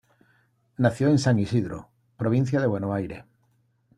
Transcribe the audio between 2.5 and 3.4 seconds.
de Buenos Aires.